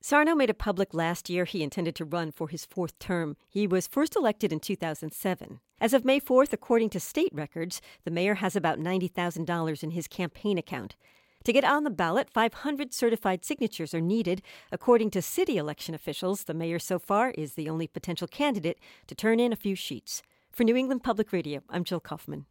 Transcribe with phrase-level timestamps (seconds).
[0.00, 3.36] Sarno made it public last year he intended to run for his fourth term.
[3.48, 5.58] He was first elected in 2007.
[5.80, 10.06] As of May 4th, according to state records, the mayor has about $90,000 in his
[10.06, 10.94] campaign account.
[11.44, 14.40] To get on the ballot, 500 certified signatures are needed.
[14.70, 18.78] According to city election officials, the mayor so far is the only potential candidate
[19.08, 20.22] to turn in a few sheets.
[20.52, 22.46] For New England Public Radio, I'm Jill Kaufman.